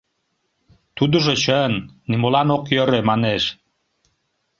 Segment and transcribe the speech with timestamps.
[0.97, 1.73] —Тудыжо чын,
[2.09, 3.43] нимолан ок йӧрӧ, манеш.